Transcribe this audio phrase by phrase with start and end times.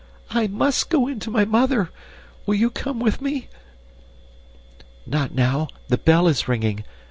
[0.31, 1.91] "I MUST go in to my mother!
[2.47, 3.49] Will you come with me?"
[5.05, 6.83] "Not now, the bell is ringing.